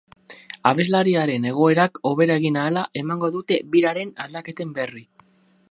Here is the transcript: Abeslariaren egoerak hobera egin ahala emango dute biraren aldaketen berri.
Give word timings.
Abeslariaren 0.69 1.45
egoerak 1.49 2.01
hobera 2.11 2.39
egin 2.41 2.59
ahala 2.63 2.85
emango 3.03 3.29
dute 3.37 3.61
biraren 3.77 4.15
aldaketen 4.27 4.75
berri. 4.81 5.07